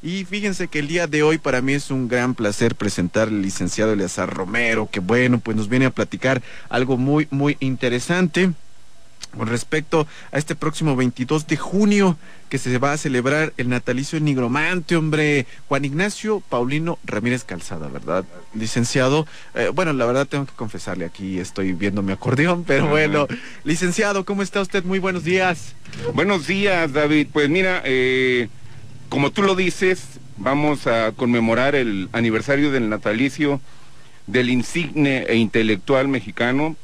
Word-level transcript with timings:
Y 0.00 0.24
fíjense 0.26 0.68
que 0.68 0.78
el 0.78 0.86
día 0.86 1.08
de 1.08 1.24
hoy 1.24 1.38
para 1.38 1.60
mí 1.60 1.72
es 1.72 1.90
un 1.90 2.06
gran 2.06 2.36
placer 2.36 2.76
presentar 2.76 3.26
al 3.26 3.42
licenciado 3.42 3.92
Eleazar 3.92 4.32
Romero, 4.32 4.88
que 4.88 5.00
bueno, 5.00 5.40
pues 5.40 5.56
nos 5.56 5.68
viene 5.68 5.86
a 5.86 5.90
platicar 5.90 6.40
algo 6.68 6.96
muy, 6.96 7.26
muy 7.32 7.56
interesante 7.58 8.52
con 9.36 9.48
respecto 9.48 10.06
a 10.30 10.38
este 10.38 10.54
próximo 10.54 10.94
22 10.94 11.48
de 11.48 11.56
junio 11.56 12.16
que 12.48 12.58
se 12.58 12.78
va 12.78 12.92
a 12.92 12.96
celebrar 12.96 13.52
el 13.56 13.70
natalicio 13.70 14.20
nigromante, 14.20 14.94
hombre, 14.94 15.46
Juan 15.66 15.84
Ignacio 15.84 16.44
Paulino 16.48 17.00
Ramírez 17.04 17.42
Calzada, 17.42 17.88
¿verdad? 17.88 18.24
Licenciado, 18.54 19.26
eh, 19.56 19.72
bueno, 19.74 19.92
la 19.94 20.06
verdad 20.06 20.28
tengo 20.28 20.46
que 20.46 20.54
confesarle, 20.54 21.06
aquí 21.06 21.40
estoy 21.40 21.72
viendo 21.72 22.02
mi 22.02 22.12
acordeón, 22.12 22.62
pero 22.62 22.86
bueno, 22.86 23.26
licenciado, 23.64 24.24
¿cómo 24.24 24.44
está 24.44 24.60
usted? 24.60 24.84
Muy 24.84 25.00
buenos 25.00 25.24
días. 25.24 25.74
Buenos 26.14 26.46
días, 26.46 26.92
David. 26.92 27.26
Pues 27.32 27.48
mira, 27.48 27.82
eh 27.84 28.48
como 29.08 29.30
tú 29.30 29.42
lo 29.42 29.54
dices, 29.54 30.20
vamos 30.36 30.86
a 30.86 31.12
conmemorar 31.12 31.74
el 31.74 32.08
aniversario 32.12 32.70
del 32.70 32.88
natalicio 32.88 33.60
del 34.26 34.50
insigne 34.50 35.24
e 35.28 35.36
intelectual 35.36 36.06
mexicano. 36.08 36.76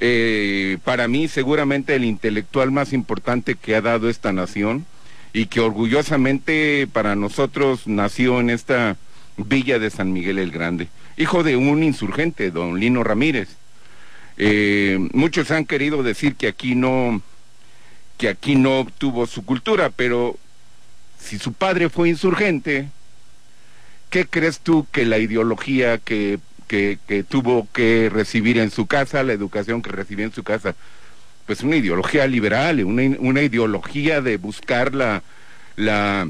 Eh, 0.00 0.78
para 0.84 1.08
mí, 1.08 1.28
seguramente 1.28 1.94
el 1.94 2.04
intelectual 2.04 2.70
más 2.70 2.92
importante 2.92 3.54
que 3.54 3.76
ha 3.76 3.80
dado 3.80 4.08
esta 4.08 4.32
nación 4.32 4.86
y 5.32 5.46
que 5.46 5.60
orgullosamente 5.60 6.88
para 6.90 7.14
nosotros 7.14 7.86
nació 7.86 8.40
en 8.40 8.50
esta 8.50 8.96
villa 9.36 9.78
de 9.78 9.90
San 9.90 10.12
Miguel 10.12 10.38
el 10.38 10.50
Grande, 10.50 10.88
hijo 11.16 11.42
de 11.42 11.56
un 11.56 11.82
insurgente, 11.82 12.50
don 12.50 12.80
Lino 12.80 13.04
Ramírez. 13.04 13.48
Eh, 14.38 14.98
muchos 15.12 15.50
han 15.50 15.64
querido 15.64 16.02
decir 16.02 16.36
que 16.36 16.48
aquí 16.48 16.74
no 16.74 17.20
que 18.16 18.28
aquí 18.28 18.56
no 18.56 18.80
obtuvo 18.80 19.26
su 19.26 19.44
cultura, 19.44 19.90
pero 19.90 20.36
si 21.18 21.38
su 21.38 21.52
padre 21.52 21.88
fue 21.88 22.08
insurgente, 22.08 22.88
¿qué 24.10 24.26
crees 24.26 24.60
tú 24.60 24.86
que 24.90 25.04
la 25.04 25.18
ideología 25.18 25.98
que, 25.98 26.38
que, 26.66 27.24
tuvo 27.28 27.66
que 27.72 28.10
recibir 28.12 28.58
en 28.58 28.70
su 28.70 28.86
casa, 28.86 29.22
la 29.22 29.32
educación 29.32 29.82
que 29.82 29.90
recibió 29.90 30.24
en 30.24 30.32
su 30.32 30.42
casa, 30.42 30.74
pues 31.46 31.62
una 31.62 31.76
ideología 31.76 32.26
liberal, 32.26 32.84
una, 32.84 33.02
una 33.18 33.42
ideología 33.42 34.20
de 34.20 34.36
buscar 34.36 34.94
la, 34.94 35.22
la 35.76 36.28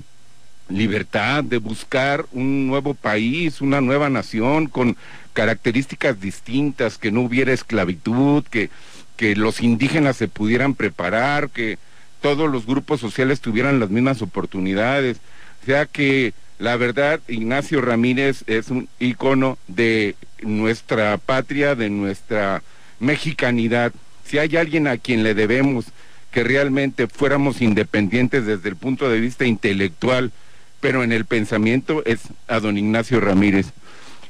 libertad, 0.68 1.44
de 1.44 1.58
buscar 1.58 2.26
un 2.32 2.66
nuevo 2.66 2.94
país, 2.94 3.60
una 3.60 3.80
nueva 3.80 4.08
nación 4.10 4.66
con 4.68 4.96
características 5.32 6.20
distintas, 6.20 6.98
que 6.98 7.10
no 7.10 7.22
hubiera 7.22 7.52
esclavitud, 7.52 8.44
que, 8.44 8.70
que 9.16 9.34
los 9.34 9.60
indígenas 9.60 10.16
se 10.16 10.28
pudieran 10.28 10.74
preparar, 10.74 11.50
que 11.50 11.78
todos 12.20 12.50
los 12.50 12.66
grupos 12.66 13.00
sociales 13.00 13.40
tuvieran 13.40 13.80
las 13.80 13.90
mismas 13.90 14.22
oportunidades. 14.22 15.18
O 15.62 15.66
sea 15.66 15.86
que 15.86 16.32
la 16.58 16.76
verdad, 16.76 17.20
Ignacio 17.28 17.80
Ramírez 17.80 18.42
es 18.48 18.70
un 18.70 18.88
ícono 18.98 19.58
de 19.68 20.16
nuestra 20.42 21.16
patria, 21.18 21.76
de 21.76 21.88
nuestra 21.88 22.62
mexicanidad. 22.98 23.92
Si 24.24 24.38
hay 24.38 24.56
alguien 24.56 24.88
a 24.88 24.98
quien 24.98 25.22
le 25.22 25.34
debemos 25.34 25.86
que 26.32 26.42
realmente 26.42 27.06
fuéramos 27.06 27.62
independientes 27.62 28.44
desde 28.44 28.68
el 28.68 28.76
punto 28.76 29.08
de 29.08 29.20
vista 29.20 29.46
intelectual, 29.46 30.32
pero 30.80 31.04
en 31.04 31.12
el 31.12 31.24
pensamiento 31.24 32.04
es 32.04 32.20
a 32.48 32.58
don 32.58 32.76
Ignacio 32.76 33.20
Ramírez. 33.20 33.66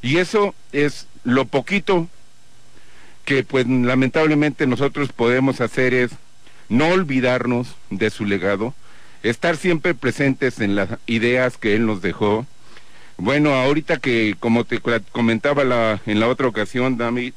Y 0.02 0.18
eso 0.18 0.54
es 0.72 1.06
lo 1.24 1.46
poquito 1.46 2.08
que 3.24 3.42
pues 3.42 3.66
lamentablemente 3.66 4.66
nosotros 4.66 5.12
podemos 5.12 5.60
hacer 5.60 5.92
es 5.94 6.10
no 6.68 6.88
olvidarnos 6.88 7.76
de 7.90 8.10
su 8.10 8.24
legado, 8.24 8.74
estar 9.22 9.56
siempre 9.56 9.94
presentes 9.94 10.60
en 10.60 10.76
las 10.76 10.90
ideas 11.06 11.56
que 11.56 11.74
él 11.74 11.86
nos 11.86 12.02
dejó. 12.02 12.46
Bueno, 13.16 13.54
ahorita 13.54 13.98
que, 13.98 14.36
como 14.38 14.64
te 14.64 14.80
comentaba 15.12 16.00
en 16.06 16.20
la 16.20 16.28
otra 16.28 16.46
ocasión, 16.46 16.96
David, 16.96 17.32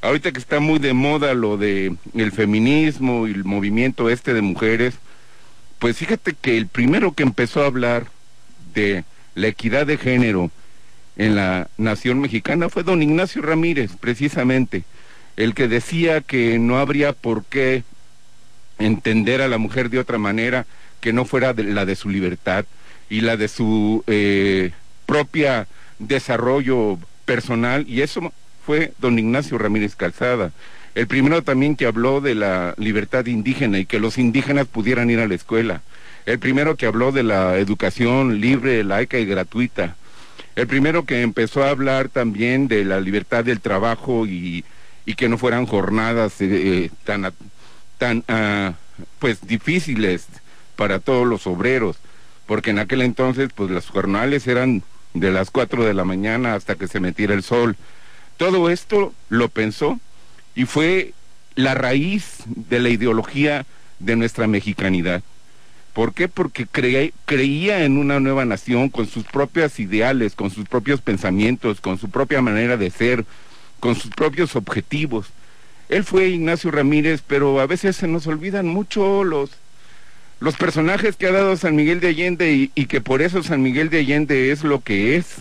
ahorita 0.00 0.32
que 0.32 0.38
está 0.38 0.60
muy 0.60 0.78
de 0.78 0.92
moda 0.92 1.34
lo 1.34 1.56
de 1.56 1.94
el 2.14 2.32
feminismo 2.32 3.26
y 3.26 3.32
el 3.32 3.44
movimiento 3.44 4.08
este 4.08 4.32
de 4.32 4.42
mujeres, 4.42 4.94
pues 5.78 5.96
fíjate 5.96 6.34
que 6.40 6.56
el 6.56 6.66
primero 6.66 7.12
que 7.12 7.22
empezó 7.22 7.62
a 7.62 7.66
hablar 7.66 8.06
de 8.74 9.04
la 9.34 9.48
equidad 9.48 9.86
de 9.86 9.98
género 9.98 10.50
en 11.16 11.34
la 11.34 11.68
nación 11.76 12.20
mexicana 12.20 12.68
fue 12.68 12.82
don 12.82 13.02
Ignacio 13.02 13.42
Ramírez, 13.42 13.92
precisamente, 13.98 14.84
el 15.36 15.54
que 15.54 15.68
decía 15.68 16.20
que 16.20 16.58
no 16.58 16.78
habría 16.78 17.12
por 17.12 17.44
qué 17.44 17.82
entender 18.78 19.42
a 19.42 19.48
la 19.48 19.58
mujer 19.58 19.90
de 19.90 19.98
otra 19.98 20.18
manera 20.18 20.66
que 21.00 21.12
no 21.12 21.24
fuera 21.24 21.54
la 21.56 21.84
de 21.84 21.96
su 21.96 22.08
libertad 22.08 22.64
y 23.10 23.20
la 23.20 23.36
de 23.36 23.48
su 23.48 24.04
eh, 24.06 24.72
propia 25.06 25.66
desarrollo 25.98 26.98
personal 27.24 27.84
y 27.88 28.02
eso 28.02 28.32
fue 28.64 28.92
don 28.98 29.18
Ignacio 29.18 29.58
Ramírez 29.58 29.96
Calzada. 29.96 30.52
El 30.94 31.06
primero 31.06 31.42
también 31.42 31.76
que 31.76 31.86
habló 31.86 32.20
de 32.20 32.34
la 32.34 32.74
libertad 32.76 33.26
indígena 33.26 33.78
y 33.78 33.86
que 33.86 34.00
los 34.00 34.18
indígenas 34.18 34.66
pudieran 34.66 35.10
ir 35.10 35.20
a 35.20 35.28
la 35.28 35.34
escuela. 35.34 35.82
El 36.26 36.38
primero 36.38 36.76
que 36.76 36.86
habló 36.86 37.12
de 37.12 37.22
la 37.22 37.56
educación 37.58 38.40
libre, 38.40 38.84
laica 38.84 39.18
y 39.18 39.24
gratuita. 39.24 39.96
El 40.56 40.66
primero 40.66 41.04
que 41.04 41.22
empezó 41.22 41.62
a 41.62 41.70
hablar 41.70 42.08
también 42.08 42.68
de 42.68 42.84
la 42.84 43.00
libertad 43.00 43.44
del 43.44 43.60
trabajo 43.60 44.26
y, 44.26 44.64
que 45.16 45.28
no 45.28 45.38
fueran 45.38 45.66
jornadas 45.66 46.40
eh, 46.40 46.48
eh, 46.50 46.90
tan 47.04 47.32
tan 47.98 48.24
ah, 48.28 48.74
pues 49.18 49.46
difíciles 49.46 50.26
para 50.76 50.98
todos 50.98 51.26
los 51.26 51.46
obreros, 51.46 51.96
porque 52.46 52.70
en 52.70 52.78
aquel 52.78 53.02
entonces 53.02 53.50
pues 53.54 53.70
las 53.70 53.88
jornales 53.88 54.46
eran 54.46 54.82
de 55.14 55.30
las 55.30 55.50
4 55.50 55.84
de 55.84 55.94
la 55.94 56.04
mañana 56.04 56.54
hasta 56.54 56.76
que 56.76 56.88
se 56.88 57.00
metiera 57.00 57.34
el 57.34 57.42
sol. 57.42 57.76
Todo 58.36 58.70
esto 58.70 59.12
lo 59.28 59.48
pensó 59.48 59.98
y 60.54 60.64
fue 60.64 61.12
la 61.54 61.74
raíz 61.74 62.38
de 62.46 62.78
la 62.78 62.88
ideología 62.88 63.66
de 63.98 64.16
nuestra 64.16 64.46
mexicanidad. 64.46 65.22
¿Por 65.92 66.14
qué? 66.14 66.28
Porque 66.28 66.66
creía 67.24 67.84
en 67.84 67.98
una 67.98 68.20
nueva 68.20 68.44
nación 68.44 68.88
con 68.88 69.08
sus 69.08 69.24
propios 69.24 69.80
ideales, 69.80 70.36
con 70.36 70.50
sus 70.50 70.68
propios 70.68 71.00
pensamientos, 71.00 71.80
con 71.80 71.98
su 71.98 72.08
propia 72.08 72.40
manera 72.40 72.76
de 72.76 72.90
ser, 72.90 73.24
con 73.80 73.96
sus 73.96 74.12
propios 74.12 74.54
objetivos. 74.54 75.26
Él 75.88 76.04
fue 76.04 76.28
Ignacio 76.28 76.70
Ramírez, 76.70 77.22
pero 77.26 77.60
a 77.60 77.66
veces 77.66 77.96
se 77.96 78.08
nos 78.08 78.26
olvidan 78.26 78.66
mucho 78.66 79.24
los, 79.24 79.50
los 80.40 80.56
personajes 80.56 81.16
que 81.16 81.26
ha 81.26 81.32
dado 81.32 81.56
San 81.56 81.76
Miguel 81.76 82.00
de 82.00 82.08
Allende 82.08 82.70
y, 82.74 82.86
que 82.86 83.00
por 83.00 83.22
eso 83.22 83.42
San 83.42 83.62
Miguel 83.62 83.88
de 83.88 84.00
Allende 84.00 84.52
es 84.52 84.64
lo 84.64 84.80
que 84.80 85.16
es, 85.16 85.36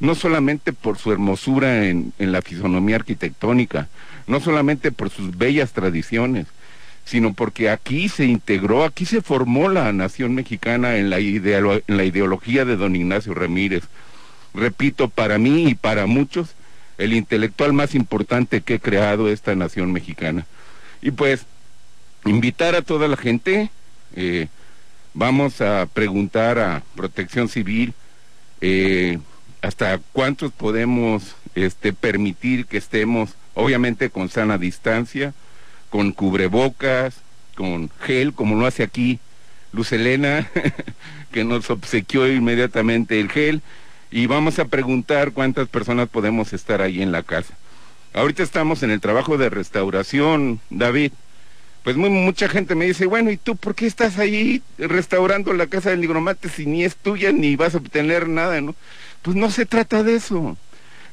no 0.00 0.14
solamente 0.14 0.72
por 0.72 0.98
su 0.98 1.10
hermosura 1.10 1.86
en, 1.86 2.12
en 2.18 2.32
la 2.32 2.42
fisonomía 2.42 2.96
arquitectónica, 2.96 3.88
no 4.26 4.40
solamente 4.40 4.92
por 4.92 5.10
sus 5.10 5.36
bellas 5.36 5.72
tradiciones, 5.72 6.46
sino 7.08 7.32
porque 7.32 7.70
aquí 7.70 8.10
se 8.10 8.26
integró, 8.26 8.84
aquí 8.84 9.06
se 9.06 9.22
formó 9.22 9.70
la 9.70 9.90
nación 9.94 10.34
mexicana 10.34 10.98
en 10.98 11.08
la, 11.08 11.18
en 11.18 11.96
la 11.96 12.04
ideología 12.04 12.66
de 12.66 12.76
don 12.76 12.94
Ignacio 12.94 13.32
Ramírez. 13.32 13.84
Repito, 14.52 15.08
para 15.08 15.38
mí 15.38 15.68
y 15.68 15.74
para 15.74 16.04
muchos, 16.04 16.54
el 16.98 17.12
intelectual 17.12 17.72
más 17.72 17.94
importante 17.94 18.60
que 18.60 18.74
ha 18.74 18.78
creado 18.78 19.28
esta 19.28 19.54
nación 19.54 19.92
mexicana. 19.92 20.46
Y 21.00 21.12
pues, 21.12 21.46
invitar 22.24 22.74
a 22.74 22.82
toda 22.82 23.08
la 23.08 23.16
gente, 23.16 23.70
eh, 24.14 24.48
vamos 25.14 25.60
a 25.60 25.86
preguntar 25.86 26.58
a 26.58 26.82
Protección 26.96 27.48
Civil 27.48 27.94
eh, 28.60 29.18
hasta 29.62 29.98
cuántos 30.12 30.52
podemos 30.52 31.36
este, 31.54 31.92
permitir 31.92 32.66
que 32.66 32.78
estemos, 32.78 33.30
obviamente 33.54 34.10
con 34.10 34.28
sana 34.28 34.58
distancia, 34.58 35.34
con 35.90 36.12
cubrebocas, 36.12 37.16
con 37.54 37.90
gel, 38.00 38.32
como 38.34 38.56
lo 38.56 38.66
hace 38.66 38.82
aquí 38.82 39.20
Luz 39.72 39.92
Elena, 39.92 40.48
que 41.32 41.44
nos 41.44 41.70
obsequió 41.70 42.30
inmediatamente 42.30 43.20
el 43.20 43.30
gel 43.30 43.62
y 44.10 44.26
vamos 44.26 44.58
a 44.58 44.66
preguntar 44.66 45.32
cuántas 45.32 45.68
personas 45.68 46.08
podemos 46.08 46.52
estar 46.52 46.80
ahí 46.80 47.02
en 47.02 47.12
la 47.12 47.22
casa. 47.22 47.54
Ahorita 48.14 48.42
estamos 48.42 48.82
en 48.82 48.90
el 48.90 49.00
trabajo 49.00 49.36
de 49.36 49.50
restauración, 49.50 50.60
David. 50.70 51.12
Pues 51.84 51.96
muy, 51.96 52.10
mucha 52.10 52.48
gente 52.48 52.74
me 52.74 52.86
dice, 52.86 53.06
bueno, 53.06 53.30
¿y 53.30 53.36
tú 53.36 53.56
por 53.56 53.74
qué 53.74 53.86
estás 53.86 54.18
ahí 54.18 54.62
restaurando 54.78 55.52
la 55.52 55.66
casa 55.66 55.90
del 55.90 56.00
nigromate 56.00 56.48
si 56.48 56.66
ni 56.66 56.84
es 56.84 56.96
tuya 56.96 57.32
ni 57.32 57.56
vas 57.56 57.74
a 57.74 57.78
obtener 57.78 58.28
nada, 58.28 58.60
no? 58.60 58.74
Pues 59.22 59.36
no 59.36 59.50
se 59.50 59.66
trata 59.66 60.02
de 60.02 60.16
eso. 60.16 60.56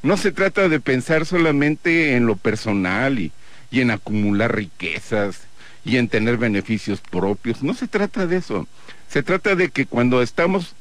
No 0.02 0.16
se 0.16 0.32
trata 0.32 0.68
de 0.68 0.80
pensar 0.80 1.26
solamente 1.26 2.16
en 2.16 2.26
lo 2.26 2.36
personal 2.36 3.18
y, 3.18 3.32
y 3.70 3.80
en 3.80 3.90
acumular 3.90 4.54
riquezas 4.54 5.40
y 5.84 5.96
en 5.96 6.08
tener 6.08 6.36
beneficios 6.36 7.00
propios. 7.00 7.62
No 7.62 7.74
se 7.74 7.86
trata 7.88 8.26
de 8.26 8.36
eso. 8.36 8.66
Se 9.08 9.22
trata 9.22 9.54
de 9.54 9.70
que 9.70 9.86
cuando 9.86 10.20
estamos 10.22 10.74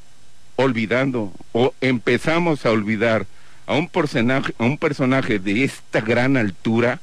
olvidando 0.56 1.32
o 1.52 1.74
empezamos 1.82 2.66
a 2.66 2.72
olvidar 2.72 3.26
a 3.68 3.74
un 3.74 3.88
personaje, 3.88 4.54
a 4.58 4.66
un 4.66 4.78
personaje 4.78 5.40
de 5.40 5.64
esta 5.64 6.02
gran 6.02 6.38
altura, 6.38 7.00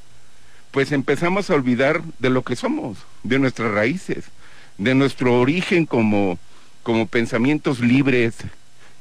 pues 0.71 0.91
empezamos 0.91 1.49
a 1.49 1.55
olvidar 1.55 2.01
de 2.19 2.29
lo 2.29 2.43
que 2.43 2.55
somos, 2.55 2.97
de 3.23 3.39
nuestras 3.39 3.71
raíces, 3.71 4.25
de 4.77 4.95
nuestro 4.95 5.39
origen 5.39 5.85
como, 5.85 6.39
como 6.81 7.07
pensamientos 7.07 7.79
libres 7.79 8.35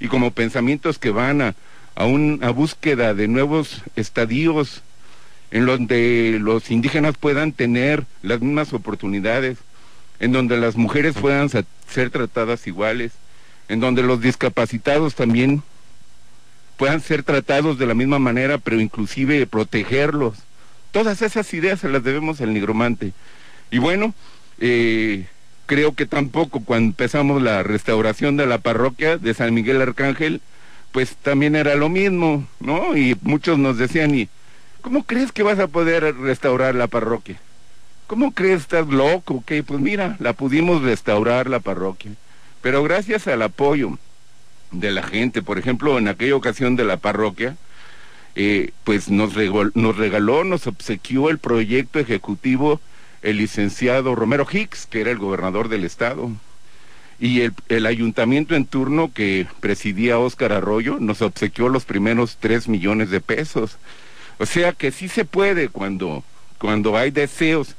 y 0.01 0.09
como 0.09 0.33
pensamientos 0.33 0.99
que 0.99 1.11
van 1.11 1.41
a, 1.41 1.55
a 1.95 2.05
una 2.05 2.51
búsqueda 2.51 3.15
de 3.15 3.29
nuevos 3.29 3.83
estadios 3.97 4.83
en 5.51 5.67
donde 5.67 6.39
los 6.41 6.71
indígenas 6.71 7.17
puedan 7.17 7.53
tener 7.53 8.05
las 8.23 8.41
mismas 8.41 8.73
oportunidades, 8.73 9.59
en 10.19 10.33
donde 10.33 10.57
las 10.57 10.77
mujeres 10.77 11.15
puedan 11.15 11.49
ser 11.49 12.11
tratadas 12.11 12.67
iguales, 12.67 13.13
en 13.69 13.81
donde 13.81 14.03
los 14.03 14.21
discapacitados 14.21 15.15
también 15.15 15.63
puedan 16.77 17.01
ser 17.01 17.23
tratados 17.23 17.79
de 17.79 17.87
la 17.87 17.95
misma 17.95 18.19
manera, 18.19 18.59
pero 18.59 18.81
inclusive 18.81 19.47
protegerlos. 19.47 20.39
Todas 20.91 21.23
esas 21.23 21.53
ideas 21.55 21.81
se 21.81 21.89
las 21.89 22.03
debemos 22.03 22.41
al 22.41 22.53
nigromante. 22.53 23.13
Y 23.71 23.79
bueno, 23.79 24.15
eh, 24.59 25.27
creo 25.67 25.95
que 25.95 26.07
tampoco 26.07 26.61
cuando 26.65 26.89
empezamos 26.89 27.41
la 27.41 27.63
restauración 27.63 28.37
de 28.37 28.47
la 28.47 28.59
parroquia 28.59 29.17
de 29.17 29.33
San 29.33 29.55
Miguel 29.55 29.81
Arcángel, 29.81 30.41
pues 30.93 31.17
también 31.17 31.57
era 31.57 31.75
lo 31.75 31.89
mismo, 31.89 32.47
¿no? 32.61 32.97
Y 32.97 33.17
muchos 33.23 33.59
nos 33.59 33.79
decían, 33.79 34.15
¿y 34.15 34.29
cómo 34.83 35.05
crees 35.05 35.33
que 35.33 35.43
vas 35.43 35.59
a 35.59 35.69
poder 35.69 36.15
restaurar 36.17 36.75
la 36.75 36.87
parroquia? 36.89 37.41
¿Cómo 38.07 38.33
crees? 38.33 38.61
¿Estás 38.61 38.89
loco? 38.89 39.43
Que 39.47 39.63
pues 39.63 39.81
mira, 39.81 40.17
la 40.21 40.35
pudimos 40.35 40.83
restaurar 40.83 41.49
la 41.49 41.61
parroquia. 41.61 42.13
Pero 42.63 42.83
gracias 42.83 43.27
al 43.27 43.43
apoyo 43.43 43.99
de 44.71 44.91
la 44.91 45.03
gente. 45.03 45.43
Por 45.43 45.59
ejemplo, 45.59 45.99
en 45.99 46.09
aquella 46.09 46.37
ocasión 46.37 46.77
de 46.77 46.85
la 46.85 46.97
parroquia, 46.97 47.57
eh, 48.35 48.71
pues 48.85 49.11
nos 49.11 49.35
regaló, 49.35 49.71
nos 49.75 49.97
regaló, 49.97 50.45
nos 50.45 50.67
obsequió 50.67 51.29
el 51.29 51.39
proyecto 51.39 51.99
ejecutivo 51.99 52.81
el 53.21 53.37
licenciado 53.37 54.15
Romero 54.15 54.47
Hicks, 54.51 54.87
que 54.87 55.01
era 55.01 55.11
el 55.11 55.19
gobernador 55.19 55.69
del 55.69 55.85
estado. 55.85 56.31
Y 57.21 57.43
el, 57.43 57.53
el 57.69 57.87
ayuntamiento 57.87 58.57
en 58.57 58.67
turno 58.67 59.13
que 59.13 59.47
presidía 59.61 60.19
Óscar 60.19 60.53
Arroyo 60.53 60.97
nos 60.99 61.23
obsequió 61.23 61.69
los 61.69 61.85
primeros 61.85 62.37
tres 62.41 62.69
millones 62.69 63.11
de 63.11 63.21
pesos. 63.21 63.79
O 64.39 64.47
sea 64.47 64.73
que 64.73 64.91
sí 64.91 65.09
se 65.09 65.25
puede 65.25 65.69
cuando, 65.69 66.25
cuando 66.59 66.97
hay 66.97 67.13
deseos 67.13 67.77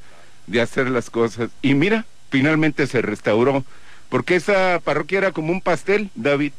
de 0.47 0.61
hacer 0.61 0.89
las 0.89 1.09
cosas. 1.09 1.49
Y 1.61 1.73
mira, 1.73 2.05
finalmente 2.29 2.87
se 2.87 3.01
restauró, 3.01 3.65
porque 4.13 4.35
esa 4.35 4.79
parroquia 4.83 5.17
era 5.17 5.31
como 5.31 5.51
un 5.51 5.59
pastel, 5.59 6.11
David 6.13 6.51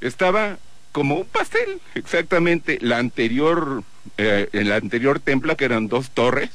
estaba 0.00 0.56
como 0.90 1.16
un 1.16 1.26
pastel, 1.26 1.82
exactamente. 1.94 2.78
La 2.80 2.96
anterior, 2.96 3.82
eh, 4.16 4.48
en 4.54 4.70
la 4.70 4.76
anterior 4.76 5.20
templa, 5.20 5.54
que 5.54 5.66
eran 5.66 5.88
dos 5.88 6.08
torres, 6.12 6.48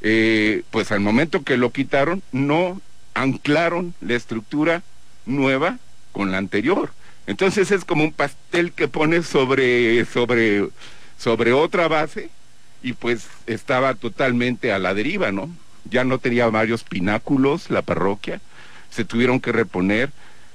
eh, 0.00 0.64
pues 0.72 0.90
al 0.90 0.98
momento 0.98 1.44
que 1.44 1.56
lo 1.58 1.70
quitaron, 1.70 2.24
no 2.32 2.80
anclaron 3.14 3.94
la 4.00 4.14
estructura 4.14 4.82
nueva 5.26 5.78
con 6.10 6.32
la 6.32 6.38
anterior. 6.38 6.90
Entonces 7.28 7.70
es 7.70 7.84
como 7.84 8.02
un 8.02 8.12
pastel 8.12 8.72
que 8.72 8.88
pone 8.88 9.22
sobre, 9.22 10.06
sobre, 10.06 10.70
sobre 11.16 11.52
otra 11.52 11.86
base 11.86 12.30
y 12.82 12.94
pues 12.94 13.28
estaba 13.46 13.94
totalmente 13.94 14.72
a 14.72 14.80
la 14.80 14.92
deriva, 14.92 15.30
¿no? 15.30 15.48
Ya 15.84 16.02
no 16.02 16.18
tenía 16.18 16.48
varios 16.48 16.82
pináculos 16.82 17.70
la 17.70 17.82
parroquia, 17.82 18.40
se 18.90 19.04
tuvieron 19.04 19.40
que 19.40 19.52
reponer. 19.52 20.10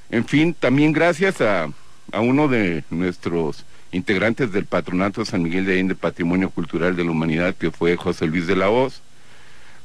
En 0.10 0.26
fin, 0.26 0.54
también 0.54 0.92
gracias 0.92 1.42
a, 1.42 1.70
a 2.12 2.20
uno 2.22 2.48
de 2.48 2.84
nuestros 2.90 3.66
integrantes 3.92 4.52
del 4.52 4.66
Patronato 4.66 5.26
San 5.26 5.44
Miguel 5.44 5.66
de 5.66 5.74
Allende 5.74 5.96
Patrimonio 5.96 6.50
Cultural 6.50 6.96
de 6.96 7.04
la 7.04 7.12
Humanidad, 7.12 7.56
que 7.56 7.72
fue 7.72 7.98
José 7.98 8.28
Luis 8.28 8.48
de 8.48 8.56
la 8.56 8.70
Hoz, 8.70 9.02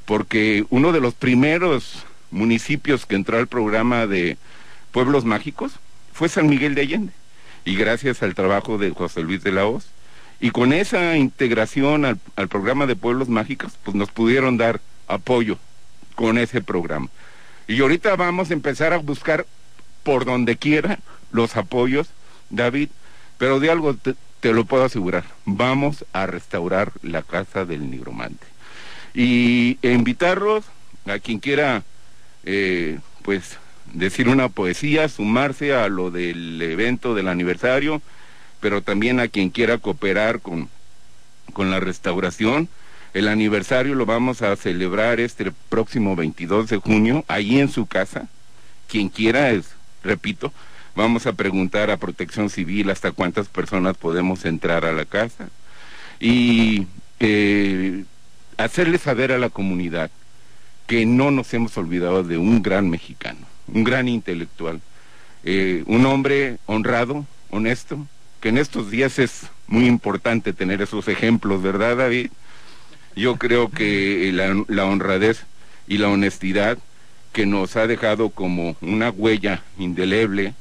porque 0.04 0.64
uno 0.70 0.92
de 0.92 1.00
los 1.00 1.14
primeros 1.14 2.04
municipios 2.30 3.06
que 3.06 3.16
entró 3.16 3.38
al 3.38 3.48
programa 3.48 4.06
de 4.06 4.36
Pueblos 4.92 5.24
Mágicos 5.24 5.72
fue 6.12 6.28
San 6.28 6.48
Miguel 6.48 6.74
de 6.74 6.82
Allende. 6.82 7.12
Y 7.64 7.74
gracias 7.74 8.22
al 8.22 8.34
trabajo 8.34 8.78
de 8.78 8.90
José 8.90 9.22
Luis 9.22 9.42
de 9.42 9.52
la 9.52 9.66
Hoz, 9.66 9.86
y 10.38 10.50
con 10.50 10.72
esa 10.72 11.16
integración 11.16 12.04
al, 12.04 12.18
al 12.36 12.48
programa 12.48 12.86
de 12.86 12.94
Pueblos 12.94 13.28
Mágicos, 13.28 13.72
pues 13.82 13.96
nos 13.96 14.10
pudieron 14.10 14.56
dar 14.56 14.80
apoyo 15.08 15.58
con 16.14 16.38
ese 16.38 16.60
programa. 16.60 17.08
Y 17.68 17.80
ahorita 17.80 18.14
vamos 18.16 18.50
a 18.50 18.54
empezar 18.54 18.92
a 18.92 18.98
buscar 18.98 19.46
por 20.02 20.24
donde 20.24 20.56
quiera 20.56 21.00
los 21.32 21.56
apoyos, 21.56 22.08
David, 22.50 22.88
pero 23.38 23.60
de 23.60 23.70
algo 23.70 23.94
te, 23.94 24.14
lo 24.52 24.64
puedo 24.64 24.84
asegurar, 24.84 25.24
vamos 25.44 26.04
a 26.12 26.26
restaurar 26.26 26.92
la 27.02 27.22
casa 27.22 27.64
del 27.64 27.90
nigromante. 27.90 28.46
Y 29.14 29.78
e 29.82 29.92
invitarlos 29.92 30.64
a 31.06 31.18
quien 31.18 31.40
quiera, 31.40 31.82
eh, 32.44 33.00
pues, 33.22 33.58
decir 33.92 34.28
una 34.28 34.48
poesía, 34.48 35.08
sumarse 35.08 35.74
a 35.74 35.88
lo 35.88 36.12
del 36.12 36.62
evento 36.62 37.14
del 37.14 37.28
aniversario, 37.28 38.00
pero 38.60 38.82
también 38.82 39.18
a 39.18 39.28
quien 39.28 39.50
quiera 39.50 39.78
cooperar 39.78 40.40
con, 40.40 40.68
con 41.52 41.70
la 41.70 41.80
restauración. 41.80 42.68
El 43.16 43.28
aniversario 43.28 43.94
lo 43.94 44.04
vamos 44.04 44.42
a 44.42 44.54
celebrar 44.56 45.20
este 45.20 45.50
próximo 45.70 46.14
22 46.16 46.68
de 46.68 46.76
junio, 46.76 47.24
ahí 47.28 47.58
en 47.58 47.70
su 47.70 47.86
casa. 47.86 48.28
Quien 48.88 49.08
quiera, 49.08 49.52
es, 49.52 49.70
repito, 50.04 50.52
Vamos 50.96 51.26
a 51.26 51.34
preguntar 51.34 51.90
a 51.90 51.98
Protección 51.98 52.48
Civil 52.48 52.88
hasta 52.88 53.12
cuántas 53.12 53.48
personas 53.48 53.98
podemos 53.98 54.46
entrar 54.46 54.86
a 54.86 54.92
la 54.92 55.04
casa 55.04 55.50
y 56.18 56.86
eh, 57.20 58.04
hacerle 58.56 58.96
saber 58.96 59.30
a 59.30 59.38
la 59.38 59.50
comunidad 59.50 60.10
que 60.86 61.04
no 61.04 61.30
nos 61.30 61.52
hemos 61.52 61.76
olvidado 61.76 62.22
de 62.22 62.38
un 62.38 62.62
gran 62.62 62.88
mexicano, 62.88 63.46
un 63.68 63.84
gran 63.84 64.08
intelectual, 64.08 64.80
eh, 65.44 65.84
un 65.86 66.06
hombre 66.06 66.56
honrado, 66.64 67.26
honesto, 67.50 68.06
que 68.40 68.48
en 68.48 68.56
estos 68.56 68.90
días 68.90 69.18
es 69.18 69.48
muy 69.66 69.84
importante 69.84 70.54
tener 70.54 70.80
esos 70.80 71.08
ejemplos, 71.08 71.62
¿verdad, 71.62 71.98
David? 71.98 72.30
Yo 73.16 73.36
creo 73.36 73.70
que 73.70 74.30
la, 74.32 74.62
la 74.68 74.84
honradez 74.84 75.44
y 75.88 75.98
la 75.98 76.08
honestidad 76.08 76.78
que 77.32 77.46
nos 77.46 77.76
ha 77.76 77.86
dejado 77.86 78.30
como 78.30 78.76
una 78.80 79.10
huella 79.10 79.62
indeleble 79.78 80.54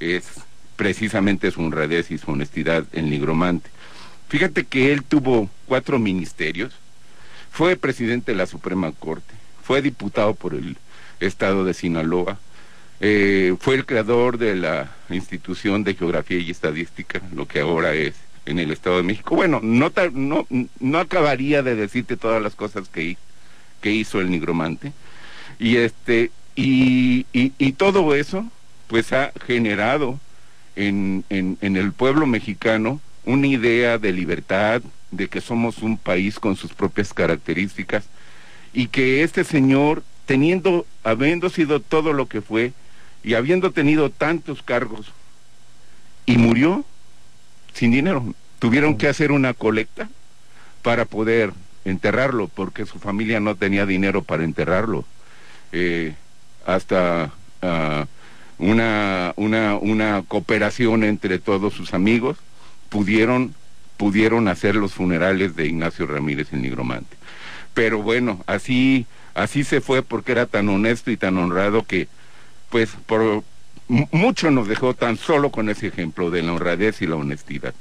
es 0.00 0.24
precisamente 0.76 1.50
su 1.50 1.62
honradez 1.62 2.10
y 2.10 2.18
su 2.18 2.30
honestidad 2.30 2.84
en 2.92 3.10
Nigromante. 3.10 3.70
Fíjate 4.28 4.64
que 4.64 4.92
él 4.92 5.02
tuvo 5.02 5.50
cuatro 5.66 5.98
ministerios, 5.98 6.72
fue 7.50 7.76
presidente 7.76 8.32
de 8.32 8.38
la 8.38 8.46
Suprema 8.46 8.92
Corte, 8.92 9.34
fue 9.62 9.82
diputado 9.82 10.34
por 10.34 10.54
el 10.54 10.76
Estado 11.20 11.64
de 11.64 11.74
Sinaloa, 11.74 12.38
eh, 13.00 13.54
fue 13.60 13.74
el 13.74 13.86
creador 13.86 14.38
de 14.38 14.54
la 14.56 14.90
Institución 15.10 15.84
de 15.84 15.94
Geografía 15.94 16.38
y 16.38 16.50
Estadística, 16.50 17.20
lo 17.34 17.46
que 17.46 17.60
ahora 17.60 17.92
es 17.94 18.14
en 18.50 18.58
el 18.58 18.70
Estado 18.70 18.98
de 18.98 19.02
México. 19.02 19.36
Bueno, 19.36 19.60
no, 19.62 19.92
no, 20.12 20.46
no 20.80 20.98
acabaría 20.98 21.62
de 21.62 21.74
decirte 21.74 22.16
todas 22.16 22.42
las 22.42 22.54
cosas 22.54 22.88
que, 22.88 23.16
que 23.80 23.92
hizo 23.92 24.20
el 24.20 24.30
nigromante. 24.30 24.92
Y, 25.58 25.76
este, 25.76 26.30
y, 26.56 27.26
y, 27.32 27.72
todo 27.72 28.14
eso 28.14 28.44
pues 28.86 29.12
ha 29.12 29.32
generado 29.46 30.18
en, 30.76 31.24
en, 31.30 31.58
en 31.60 31.76
el 31.76 31.92
pueblo 31.92 32.26
mexicano 32.26 33.00
una 33.24 33.46
idea 33.46 33.98
de 33.98 34.12
libertad, 34.12 34.82
de 35.10 35.28
que 35.28 35.40
somos 35.40 35.78
un 35.78 35.96
país 35.96 36.38
con 36.38 36.56
sus 36.56 36.72
propias 36.72 37.12
características 37.12 38.04
y 38.72 38.86
que 38.88 39.22
este 39.22 39.44
señor, 39.44 40.02
teniendo, 40.26 40.86
habiendo 41.02 41.50
sido 41.50 41.80
todo 41.80 42.12
lo 42.12 42.26
que 42.26 42.40
fue 42.40 42.72
y 43.22 43.34
habiendo 43.34 43.72
tenido 43.72 44.10
tantos 44.10 44.62
cargos 44.62 45.12
y 46.26 46.36
murió 46.38 46.84
sin 47.74 47.90
dinero, 47.90 48.34
tuvieron 48.60 48.96
que 48.96 49.08
hacer 49.08 49.32
una 49.32 49.54
colecta 49.54 50.08
para 50.82 51.06
poder 51.06 51.52
enterrarlo 51.84 52.46
porque 52.46 52.86
su 52.86 53.00
familia 53.00 53.40
no 53.40 53.56
tenía 53.56 53.86
dinero 53.86 54.22
para 54.22 54.44
enterrarlo. 54.44 55.04
Eh, 55.72 56.14
hasta 56.66 57.32
uh, 57.62 58.04
una, 58.64 59.32
una, 59.36 59.76
una 59.76 60.22
cooperación 60.28 61.02
entre 61.02 61.38
todos 61.38 61.72
sus 61.72 61.94
amigos, 61.94 62.36
pudieron, 62.90 63.54
pudieron 63.96 64.46
hacer 64.46 64.76
los 64.76 64.92
funerales 64.92 65.56
de 65.56 65.66
Ignacio 65.66 66.06
Ramírez 66.06 66.52
el 66.52 66.62
Nigromante. 66.62 67.16
Pero 67.72 68.02
bueno, 68.02 68.44
así, 68.46 69.06
así 69.34 69.64
se 69.64 69.80
fue 69.80 70.02
porque 70.02 70.32
era 70.32 70.46
tan 70.46 70.68
honesto 70.68 71.10
y 71.10 71.16
tan 71.16 71.38
honrado 71.38 71.84
que, 71.84 72.08
pues, 72.68 72.90
por 73.06 73.42
mucho 73.88 74.50
nos 74.50 74.68
dejó 74.68 74.94
tan 74.94 75.16
solo 75.16 75.50
con 75.50 75.70
ese 75.70 75.86
ejemplo 75.86 76.30
de 76.30 76.42
la 76.42 76.52
honradez 76.52 77.00
y 77.00 77.06
la 77.06 77.16
honestidad. 77.16 77.74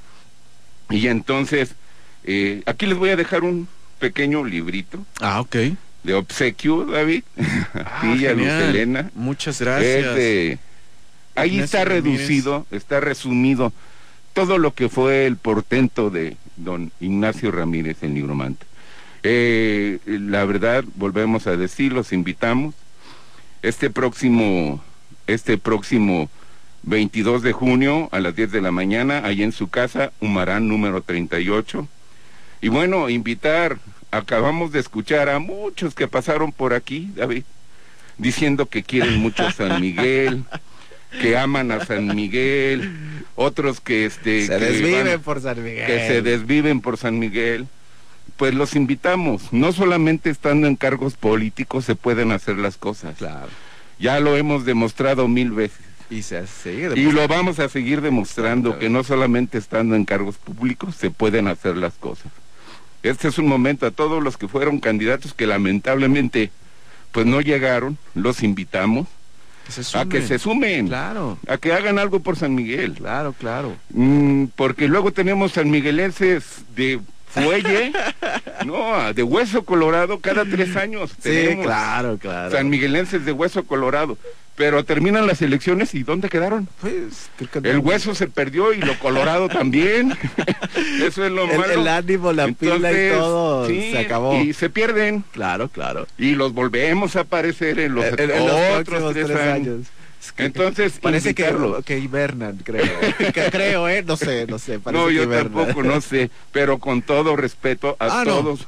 Y 0.90 1.08
entonces, 1.08 1.76
eh, 2.24 2.64
aquí 2.66 2.86
les 2.86 2.98
voy 2.98 3.10
a 3.10 3.16
dejar 3.16 3.44
un 3.44 3.68
pequeño 4.00 4.44
librito. 4.44 5.06
Ah, 5.20 5.42
ok. 5.42 5.56
De 6.04 6.14
obsequio, 6.14 6.86
David. 6.86 7.24
Ah, 7.74 8.16
y 8.18 8.26
a 8.26 8.34
Luz 8.34 8.48
Elena. 8.48 9.12
Muchas 9.16 9.60
gracias. 9.60 10.60
Ahí 11.36 11.60
está 11.60 11.86
reducido, 11.86 12.66
está 12.72 13.00
resumido 13.00 13.72
todo 14.34 14.58
lo 14.58 14.74
que 14.74 14.90
fue 14.90 15.26
el 15.26 15.38
portento 15.38 16.10
de 16.10 16.36
don 16.58 16.92
Ignacio 17.00 17.52
Ramírez 17.52 17.98
el 18.02 18.14
nigromante. 18.14 18.66
Eh, 19.24 20.00
la 20.06 20.46
verdad, 20.46 20.84
volvemos 20.96 21.48
a 21.48 21.56
decir, 21.58 21.94
los 21.94 22.14
invitamos. 22.14 22.76
Este 23.62 23.90
próximo, 23.90 24.82
este 25.28 25.58
próximo 25.58 26.30
22 26.84 27.42
de 27.42 27.52
junio 27.52 28.10
a 28.12 28.20
las 28.20 28.36
10 28.36 28.52
de 28.52 28.62
la 28.62 28.72
mañana, 28.72 29.22
ahí 29.26 29.44
en 29.44 29.52
su 29.52 29.70
casa, 29.70 30.12
Humarán 30.20 30.68
número 30.68 31.02
38. 31.02 31.88
Y 32.62 32.68
bueno, 32.70 33.10
invitar, 33.10 33.78
acabamos 34.12 34.72
de 34.72 34.80
escuchar 34.80 35.30
a 35.30 35.40
muchos 35.40 35.96
que 35.96 36.08
pasaron 36.08 36.52
por 36.52 36.74
aquí, 36.74 37.10
David, 37.16 37.44
diciendo 38.18 38.68
que 38.68 38.84
quieren 38.84 39.20
mucho 39.20 39.48
a 39.48 39.52
San 39.52 39.82
Miguel, 39.82 40.44
que 41.22 41.38
aman 41.38 41.72
a 41.72 41.86
San 41.86 42.16
Miguel, 42.16 42.92
otros 43.36 43.80
que 43.82 44.06
este 44.06 44.46
se 44.46 44.60
desviven 44.60 45.22
por 45.22 45.42
San 45.42 45.64
Miguel. 45.64 45.88
Que 45.88 46.08
se 46.08 46.22
desviven 46.22 46.82
por 46.82 46.98
San 46.98 47.20
Miguel. 47.20 47.68
Pues 48.38 48.54
los 48.54 48.76
invitamos, 48.76 49.52
no 49.52 49.74
solamente 49.74 50.30
estando 50.30 50.68
en 50.68 50.76
cargos 50.76 51.16
políticos 51.16 51.84
se 51.84 51.96
pueden 51.96 52.32
hacer 52.32 52.58
las 52.58 52.78
cosas. 52.78 53.18
Claro. 53.18 53.50
Ya 53.98 54.20
lo 54.20 54.38
hemos 54.38 54.66
demostrado 54.66 55.28
mil 55.28 55.52
veces. 55.52 55.89
Y, 56.10 56.24
se 56.24 56.44
y 56.96 57.12
lo 57.12 57.28
vamos 57.28 57.60
a 57.60 57.70
seguir 57.70 58.02
demostrando 58.02 58.80
que 58.80 58.90
no 58.90 59.04
solamente 59.04 59.60
estando 59.60 59.96
en 59.96 60.06
cargos 60.06 60.38
públicos 60.38 60.96
se 60.96 61.12
pueden 61.12 61.48
hacer 61.48 61.78
las 61.78 61.94
cosas. 61.94 62.32
Este 63.04 63.28
es 63.28 63.38
un 63.38 63.48
momento 63.48 63.86
a 63.86 63.92
todos 63.92 64.22
los 64.24 64.36
que 64.36 64.48
fueron 64.48 64.80
candidatos 64.80 65.34
que 65.34 65.46
lamentablemente 65.46 66.52
pues 67.12 67.26
no 67.26 67.42
llegaron, 67.42 67.98
los 68.16 68.44
invitamos 68.44 69.08
a 69.94 70.06
que 70.06 70.22
se 70.22 70.40
sumen, 70.40 70.88
claro. 70.88 71.38
a 71.48 71.58
que 71.58 71.74
hagan 71.74 72.00
algo 72.00 72.20
por 72.20 72.36
San 72.36 72.56
Miguel. 72.56 72.94
Claro, 72.94 73.34
claro. 73.34 73.76
Mm, 73.94 74.46
porque 74.56 74.88
luego 74.88 75.12
tenemos 75.12 75.54
san 75.54 75.70
miguelenses 75.70 76.64
de 76.76 77.00
fuelle, 77.28 77.94
no, 78.66 79.14
de 79.14 79.24
hueso 79.24 79.64
colorado 79.64 80.20
cada 80.20 80.46
tres 80.46 80.76
años. 80.76 81.12
Sí, 81.22 81.58
claro, 81.62 82.18
claro. 82.18 82.52
San 82.52 82.70
miguelenses 82.70 83.26
de 83.26 83.32
hueso 83.32 83.64
colorado. 83.64 84.18
Pero 84.60 84.84
terminan 84.84 85.26
las 85.26 85.42
elecciones 85.42 85.96
y 85.96 86.04
¿dónde 86.04 86.28
quedaron? 86.28 86.68
Pues 86.82 87.30
el 87.64 87.80
hueso 87.80 88.14
se 88.14 88.28
perdió 88.28 88.74
y 88.74 88.80
lo 88.80 89.00
colorado 89.00 89.48
también. 89.50 90.18
Eso 91.02 91.24
es 91.24 91.32
lo 91.32 91.50
el, 91.50 91.58
malo. 91.58 91.74
El 91.76 91.88
ánimo, 91.88 92.34
la 92.34 92.50
pila 92.50 92.92
y 92.92 93.10
todo 93.12 93.66
se 93.68 93.98
acabó. 93.98 94.36
Y 94.36 94.52
se 94.52 94.70
pierden. 94.70 95.24
Claro, 95.32 95.70
claro. 95.70 96.08
Y 96.18 96.36
los 96.36 96.52
volvemos 96.52 97.16
a 97.16 97.22
aparecer 97.22 97.80
en 97.80 97.96
los, 97.96 98.04
otros 98.78 99.14
tres, 99.14 99.32
años. 99.32 99.88
Entonces, 100.36 101.00
parece 101.02 101.34
que, 101.34 101.56
que 101.86 101.98
hibernan, 101.98 102.58
creo. 102.58 102.84
que 103.34 103.50
creo, 103.50 103.88
¿eh? 103.88 104.04
No 104.06 104.18
sé, 104.18 104.46
no 104.46 104.60
sé. 104.60 104.78
no, 104.92 105.10
yo 105.10 105.26
tampoco, 105.30 105.84
no 105.84 106.02
sé. 106.02 106.32
Pero 106.52 106.80
con 106.80 107.02
todo 107.02 107.38
respeto 107.38 107.96
a 107.98 108.20
ah, 108.20 108.24
todos, 108.26 108.68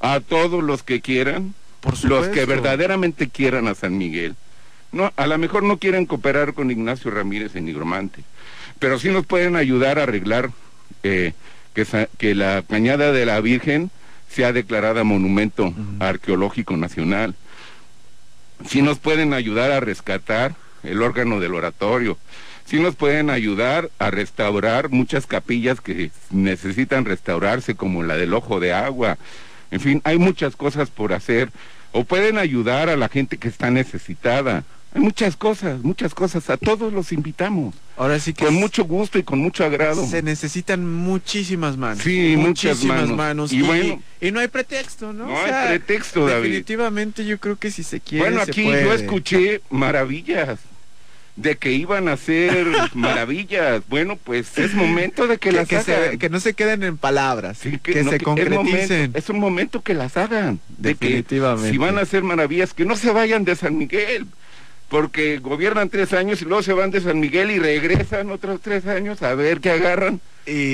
a 0.00 0.20
todos 0.20 0.62
los 0.62 0.82
que 0.82 1.00
quieran, 1.00 1.54
Por 1.80 2.04
los 2.04 2.28
que 2.28 2.44
verdaderamente 2.44 3.30
quieran 3.30 3.68
a 3.68 3.74
San 3.74 3.96
Miguel 3.96 4.36
no, 4.94 5.12
a 5.16 5.26
lo 5.26 5.38
mejor 5.38 5.62
no 5.62 5.78
quieren 5.78 6.06
cooperar 6.06 6.54
con 6.54 6.70
Ignacio 6.70 7.10
Ramírez 7.10 7.56
en 7.56 7.66
Nigromante, 7.66 8.22
pero 8.78 8.98
sí 8.98 9.10
nos 9.10 9.26
pueden 9.26 9.56
ayudar 9.56 9.98
a 9.98 10.04
arreglar 10.04 10.50
eh, 11.02 11.32
que, 11.74 12.08
que, 12.18 12.34
la 12.34 12.62
Cañada 12.62 13.12
de 13.12 13.26
la 13.26 13.40
Virgen 13.40 13.90
sea 14.28 14.52
declarada 14.52 15.04
monumento 15.04 15.74
arqueológico 16.00 16.76
nacional. 16.76 17.34
Sí 18.66 18.82
nos 18.82 18.98
pueden 18.98 19.34
ayudar 19.34 19.70
a 19.70 19.80
rescatar 19.80 20.54
el 20.82 21.02
órgano 21.02 21.40
del 21.40 21.54
oratorio. 21.54 22.18
Sí 22.64 22.80
nos 22.80 22.94
pueden 22.96 23.30
ayudar 23.30 23.90
a 23.98 24.10
restaurar 24.10 24.88
muchas 24.88 25.26
capillas 25.26 25.80
que 25.80 26.10
necesitan 26.30 27.04
restaurarse, 27.04 27.74
como 27.74 28.02
la 28.02 28.16
del 28.16 28.32
Ojo 28.32 28.58
de 28.58 28.72
Agua. 28.72 29.18
En 29.70 29.80
fin, 29.80 30.00
hay 30.04 30.18
muchas 30.18 30.56
cosas 30.56 30.88
por 30.88 31.12
hacer. 31.12 31.50
O 31.92 32.04
pueden 32.04 32.38
ayudar 32.38 32.88
a 32.88 32.96
la 32.96 33.08
gente 33.08 33.36
que 33.36 33.48
está 33.48 33.70
necesitada. 33.70 34.64
Hay 34.94 35.00
muchas 35.00 35.36
cosas, 35.36 35.82
muchas 35.82 36.14
cosas. 36.14 36.48
A 36.50 36.56
todos 36.56 36.92
los 36.92 37.10
invitamos. 37.10 37.74
Ahora 37.96 38.20
sí 38.20 38.32
que 38.32 38.44
con 38.44 38.54
mucho 38.54 38.84
gusto 38.84 39.18
y 39.18 39.24
con 39.24 39.40
mucho 39.40 39.64
agrado. 39.64 40.06
Se 40.06 40.22
necesitan 40.22 40.86
muchísimas 40.86 41.76
manos. 41.76 42.02
Sí, 42.02 42.36
muchísimas 42.36 43.08
manos. 43.08 43.52
Y, 43.52 43.62
bueno, 43.62 44.00
y 44.20 44.30
no 44.30 44.38
hay 44.38 44.46
pretexto, 44.46 45.12
¿no? 45.12 45.26
No 45.26 45.36
hay 45.36 45.68
pretexto, 45.68 46.26
David. 46.26 46.42
Definitivamente 46.44 47.26
yo 47.26 47.38
creo 47.38 47.56
que 47.56 47.72
si 47.72 47.82
se 47.82 48.00
quiere. 48.00 48.24
Bueno, 48.24 48.40
aquí 48.40 48.64
yo 48.64 48.92
escuché 48.92 49.62
maravillas 49.68 50.60
de 51.34 51.56
que 51.56 51.72
iban 51.72 52.06
a 52.06 52.12
hacer 52.12 52.64
maravillas. 52.94 53.82
Bueno, 53.88 54.16
pues 54.16 54.56
es 54.58 54.74
momento 54.74 55.26
de 55.26 55.38
que, 55.38 55.50
las 55.50 55.72
hagan. 55.72 56.18
que 56.18 56.30
no 56.30 56.38
se 56.38 56.54
queden 56.54 56.84
en 56.84 56.98
palabras, 56.98 57.58
que, 57.82 58.04
se 58.04 58.20
concreticen. 58.20 59.10
Es, 59.14 59.28
un 59.28 59.40
momento 59.40 59.82
que 59.82 59.94
las 59.94 60.16
hagan. 60.16 60.60
Definitivamente. 60.78 61.72
si 61.72 61.78
van 61.78 61.98
a 61.98 62.02
hacer 62.02 62.22
maravillas, 62.22 62.74
que 62.74 62.84
no 62.84 62.94
se 62.94 63.10
vayan 63.10 63.44
de 63.44 63.56
San 63.56 63.76
Miguel 63.76 64.28
porque 64.94 65.38
gobiernan 65.38 65.88
tres 65.88 66.12
años 66.12 66.40
y 66.40 66.44
luego 66.44 66.62
se 66.62 66.72
van 66.72 66.92
de 66.92 67.00
San 67.00 67.18
Miguel 67.18 67.50
y 67.50 67.58
regresan 67.58 68.30
otros 68.30 68.60
tres 68.60 68.86
años 68.86 69.20
a 69.24 69.34
ver 69.34 69.60
qué 69.60 69.72
agarran. 69.72 70.20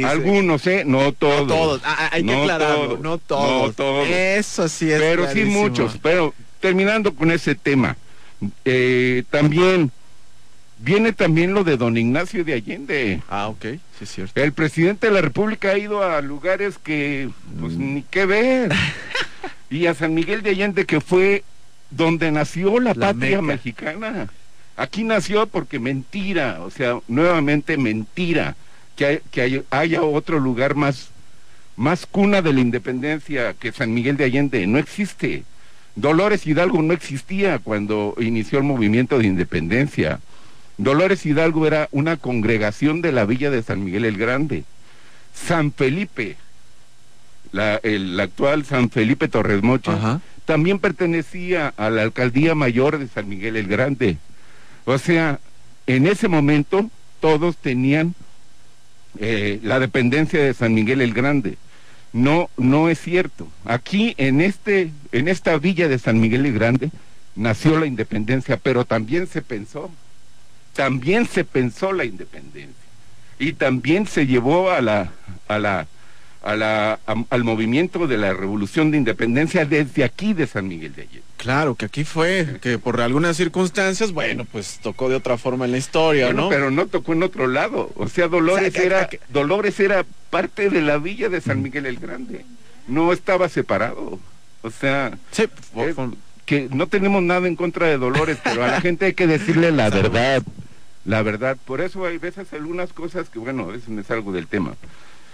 Algunos, 0.04 0.66
¿eh? 0.66 0.82
No 0.84 1.12
todos. 1.12 1.46
No 1.48 1.54
todos, 1.54 1.80
ah, 1.86 2.10
hay 2.12 2.22
que 2.22 2.34
aclararlo, 2.34 2.98
no 2.98 3.16
todos. 3.16 3.68
no 3.68 3.72
todos. 3.72 4.06
Eso 4.10 4.68
sí 4.68 4.92
es 4.92 5.00
Pero 5.00 5.26
sí 5.32 5.46
muchos, 5.46 5.96
pero 6.02 6.34
terminando 6.60 7.14
con 7.14 7.30
ese 7.30 7.54
tema, 7.54 7.96
eh, 8.66 9.24
también 9.30 9.90
viene 10.80 11.14
también 11.14 11.54
lo 11.54 11.64
de 11.64 11.78
don 11.78 11.96
Ignacio 11.96 12.44
de 12.44 12.52
Allende. 12.52 13.22
Ah, 13.30 13.48
ok, 13.48 13.62
sí 13.62 14.04
es 14.04 14.12
cierto. 14.12 14.38
El 14.38 14.52
presidente 14.52 15.06
de 15.06 15.14
la 15.14 15.22
República 15.22 15.70
ha 15.70 15.78
ido 15.78 16.02
a 16.02 16.20
lugares 16.20 16.76
que, 16.76 17.30
pues, 17.58 17.72
mm. 17.72 17.94
ni 17.94 18.02
qué 18.02 18.26
ver. 18.26 18.70
y 19.70 19.86
a 19.86 19.94
San 19.94 20.12
Miguel 20.12 20.42
de 20.42 20.50
Allende, 20.50 20.84
que 20.84 21.00
fue 21.00 21.42
donde 21.90 22.30
nació 22.30 22.80
la, 22.80 22.94
patria 22.94 23.42
mexicana. 23.42 24.28
Aquí 24.76 25.04
nació 25.04 25.47
porque 25.47 25.78
mentira, 25.78 26.61
o 26.62 26.70
sea, 26.70 26.99
nuevamente 27.09 27.76
mentira, 27.76 28.56
que, 28.97 29.23
que 29.30 29.64
haya 29.70 30.02
otro 30.02 30.40
lugar 30.40 30.75
más, 30.75 31.09
más 31.76 32.06
cuna 32.06 32.42
de 32.42 32.52
la 32.52 32.61
independencia 32.61 33.54
que 33.54 33.73
San 33.73 33.92
Miguel 33.92 34.16
de 34.16 34.25
Allende. 34.25 34.66
No 34.66 34.78
existe. 34.78 35.44
Dolores 35.97 36.47
Hidalgo 36.47 36.80
no 36.82 36.94
existía 36.94 37.59
cuando 37.59 38.14
inició 38.18 38.59
el 38.59 38.64
movimiento 38.64 39.18
de 39.18 39.26
independencia. 39.26 40.20
Dolores 40.78 41.26
Hidalgo 41.26 41.66
era 41.66 41.88
una 41.92 42.16
congregación 42.16 43.02
de 43.02 43.12
la 43.12 43.26
villa 43.26 43.50
de 43.50 43.62
San 43.62 43.85
Miguel 43.85 44.06
el 44.06 44.16
Grande. 44.16 44.64
San 45.35 45.73
Felipe, 45.73 46.37
la, 47.52 47.76
el 47.82 48.18
actual 48.18 48.64
San 48.64 48.90
Felipe 48.90 49.28
Torres 49.28 49.62
Mocha, 49.62 50.20
también 50.44 50.78
pertenecía 50.78 51.73
a 51.76 51.90
la 51.90 52.02
alcaldía 52.02 52.54
mayor 52.54 52.99
de 52.99 53.09
San 53.09 53.28
Miguel 53.28 53.56
el 53.56 53.66
Grande. 53.66 54.16
O 54.85 54.99
sea, 54.99 55.40
en 55.87 56.06
ese 56.06 56.28
momento 56.28 56.90
todos 57.20 57.56
tenían 57.56 58.14
eh, 59.18 59.61
la 59.62 59.80
dependencia 59.80 60.42
de 60.42 60.54
San 60.54 60.75
Miguel 60.75 61.00
el 61.00 61.14
Grande. 61.14 61.56
No, 62.12 62.50
no 62.56 62.88
es 62.88 63.00
cierto. 63.00 63.49
Aquí 63.64 64.14
en 64.18 64.40
este, 64.40 64.90
en 65.12 65.28
esta 65.28 65.56
villa 65.59 65.88
de 65.88 65.99
San 65.99 66.20
Miguel 66.20 66.47
el 66.47 66.54
Grande 66.54 66.90
nació 67.37 67.78
la 67.78 67.87
independencia, 67.87 68.56
pero 68.56 68.85
también 68.85 69.26
se 69.26 69.42
pensó, 69.42 69.90
también 70.75 71.26
se 71.26 71.44
pensó 71.44 71.92
la 71.92 72.04
independencia 72.04 72.75
y 73.38 73.52
también 73.54 74.06
se 74.06 74.26
llevó 74.26 74.70
a 74.70 74.80
la, 74.80 75.12
a 75.49 75.59
la 75.59 75.87
a 76.42 76.56
la, 76.56 76.99
al 77.28 77.44
movimiento 77.44 78.06
de 78.06 78.16
la 78.16 78.32
revolución 78.32 78.90
de 78.90 78.99
independencia 78.99 79.66
desde 79.66 80.04
aquí 80.04 80.32
de 80.32 80.47
San 80.47 80.68
Miguel 80.68 80.94
de 80.94 81.02
Allende. 81.02 81.23
Claro, 81.37 81.75
que 81.75 81.87
aquí 81.87 82.04
fue, 82.04 82.59
que 82.62 82.78
por 82.78 83.00
algunas 83.00 83.37
circunstancias, 83.37 84.12
bueno, 84.12 84.47
pues 84.50 84.78
tocó 84.82 85.09
de 85.09 85.16
otra 85.16 85.37
forma 85.37 85.66
en 85.66 85.73
la 85.73 85.78
historia, 85.78 86.32
¿no? 86.32 86.49
Pero 86.49 86.70
no 86.70 86.87
tocó 86.87 87.12
en 87.12 87.23
otro 87.23 87.47
lado. 87.47 87.90
O 87.97 88.09
sea, 88.09 88.28
Dolores 88.28 88.75
era, 88.76 89.09
Dolores 89.28 89.80
era 89.80 90.04
parte 90.30 90.70
de 90.70 90.80
la 90.80 90.99
villa 90.99 91.28
de 91.28 91.40
San 91.40 91.62
Miguel 91.62 91.87
el 91.87 91.99
Grande. 91.99 92.44
No 92.88 93.12
estaba 93.12 93.49
separado. 93.49 94.18
O 94.62 94.70
sea, 94.70 95.18
que 96.47 96.68
no 96.70 96.87
tenemos 96.87 97.23
nada 97.23 97.49
en 97.49 97.56
contra 97.56 97.87
de 97.87 97.99
Dolores, 97.99 98.38
pero 98.42 98.64
a 98.64 98.68
la 98.68 98.80
gente 98.80 99.06
hay 99.06 99.14
que 99.14 99.26
decirle 99.26 99.73
la 99.73 99.88
verdad. 99.90 100.42
La 101.04 101.23
verdad. 101.23 101.56
Por 101.64 101.80
eso 101.80 102.04
hay 102.04 102.18
veces 102.18 102.52
algunas 102.52 102.92
cosas 102.92 103.28
que, 103.30 103.38
bueno, 103.38 103.73
eso 103.73 103.90
me 103.90 104.02
salgo 104.02 104.32
del 104.32 104.47
tema 104.47 104.75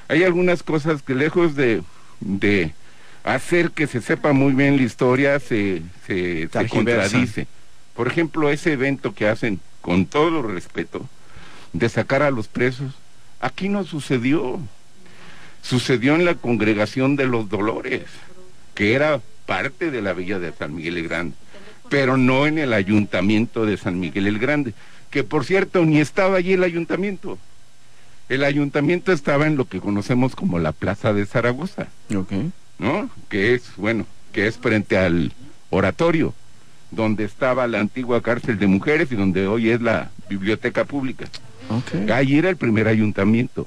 hay 0.08 0.24
algunas 0.24 0.62
cosas 0.62 1.02
que 1.02 1.14
lejos 1.14 1.54
de, 1.54 1.82
de 2.20 2.72
hacer 3.24 3.72
que 3.72 3.86
se 3.86 4.00
sepa 4.00 4.32
muy 4.32 4.52
bien 4.52 4.76
la 4.76 4.82
historia, 4.82 5.40
se, 5.40 5.82
se, 6.06 6.48
contradice. 6.68 7.46
Por 7.94 8.06
ejemplo, 8.08 8.50
ese 8.50 8.72
evento 8.72 9.14
que 9.14 9.26
hacen, 9.26 9.60
con 9.80 10.06
todo 10.06 10.42
respeto, 10.42 11.08
de 11.72 11.88
sacar 11.88 12.22
a 12.22 12.30
los 12.30 12.48
presos, 12.48 12.94
aquí 13.40 13.68
no 13.68 13.84
sucedió. 13.84 14.60
Sucedió 15.62 16.14
en 16.14 16.24
la 16.24 16.36
congregación 16.36 17.16
de 17.16 17.26
los 17.26 17.48
Dolores, 17.48 18.04
que 18.74 18.94
era 18.94 19.20
parte 19.46 19.90
de 19.90 20.02
la 20.02 20.12
villa 20.12 20.38
de 20.38 20.52
San 20.52 20.74
Miguel 20.74 20.98
el 20.98 21.08
Grande, 21.08 21.34
pero 21.88 22.16
no 22.16 22.46
en 22.46 22.58
el 22.58 22.72
ayuntamiento 22.72 23.66
de 23.66 23.76
San 23.76 23.98
Miguel 23.98 24.28
el 24.28 24.38
Grande, 24.38 24.74
que 25.10 25.24
por 25.24 25.44
cierto 25.44 25.84
ni 25.84 26.00
estaba 26.00 26.36
allí 26.36 26.52
el 26.52 26.62
ayuntamiento. 26.62 27.38
El 28.28 28.42
ayuntamiento 28.44 29.12
estaba 29.12 29.46
en 29.46 29.56
lo 29.56 29.66
que 29.66 29.80
conocemos 29.80 30.34
como 30.34 30.58
la 30.58 30.72
Plaza 30.72 31.12
de 31.12 31.26
Zaragoza. 31.26 31.86
¿No? 32.78 33.08
Que 33.28 33.54
es, 33.54 33.70
bueno, 33.76 34.06
que 34.32 34.46
es 34.46 34.56
frente 34.58 34.98
al 34.98 35.32
oratorio 35.70 36.34
donde 36.90 37.24
estaba 37.24 37.66
la 37.66 37.80
antigua 37.80 38.22
cárcel 38.22 38.58
de 38.58 38.66
mujeres 38.66 39.10
y 39.12 39.16
donde 39.16 39.46
hoy 39.46 39.70
es 39.70 39.80
la 39.80 40.10
biblioteca 40.28 40.84
pública. 40.84 41.26
Ok. 41.68 42.10
Ahí 42.10 42.38
era 42.38 42.48
el 42.48 42.56
primer 42.56 42.86
ayuntamiento. 42.88 43.66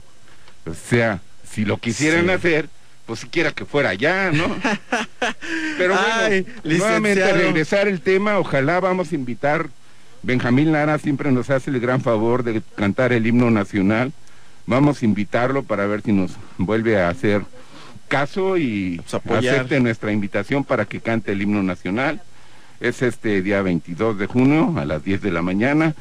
O 0.65 0.73
sea, 0.73 1.19
si 1.49 1.65
lo 1.65 1.77
quisieran 1.77 2.25
Sí. 2.25 2.31
hacer, 2.31 2.69
pues 3.05 3.19
siquiera 3.21 3.51
que 3.51 3.65
fuera 3.65 3.89
allá, 3.89 4.31
¿no? 4.31 4.45
Pero 5.77 5.95
bueno, 5.95 6.07
Ay, 6.15 6.45
nuevamente 6.63 7.33
regresar 7.33 7.87
el 7.87 8.01
tema, 8.01 8.37
ojalá 8.39 8.79
vamos 8.79 9.11
a 9.11 9.15
invitar, 9.15 9.69
Benjamín 10.21 10.71
Lara 10.71 10.97
siempre 10.99 11.31
nos 11.31 11.49
hace 11.49 11.71
el 11.71 11.79
gran 11.79 12.01
favor 12.01 12.43
de 12.43 12.61
cantar 12.75 13.11
el 13.13 13.25
himno 13.25 13.49
nacional, 13.51 14.11
vamos 14.69 15.01
a 15.01 15.05
invitarlo 15.05 15.63
para 15.63 15.87
ver 15.87 16.01
si 16.03 16.13
nos 16.13 16.31
vuelve 16.57 17.01
a 17.01 17.09
hacer 17.09 17.41
caso 18.07 18.55
y 18.57 19.01
acepte 19.29 19.79
nuestra 19.79 20.11
invitación 20.11 20.63
para 20.63 20.85
que 20.85 21.01
cante 21.01 21.31
el 21.31 21.41
himno 21.41 21.63
nacional. 21.63 22.21
Es 22.79 23.01
este 23.01 23.41
día 23.41 23.61
22 23.61 24.17
de 24.19 24.27
junio 24.27 24.75
a 24.77 24.85
las 24.85 25.03
10 25.03 25.21
de 25.21 25.31
la 25.31 25.41
mañana 25.41 25.95